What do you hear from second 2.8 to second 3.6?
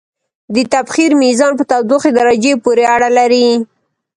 اړه لري.